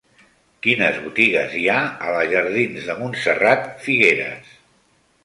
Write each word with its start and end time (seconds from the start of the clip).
Quines 0.67 0.95
botigues 1.01 1.53
hi 1.59 1.65
ha 1.73 1.77
a 2.05 2.15
la 2.15 2.23
jardins 2.31 2.87
de 2.89 2.97
Montserrat 3.03 3.69
Figueras? 3.85 4.57